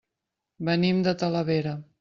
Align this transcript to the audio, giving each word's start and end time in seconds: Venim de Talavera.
Venim 0.71 1.05
de 1.09 1.15
Talavera. 1.25 1.81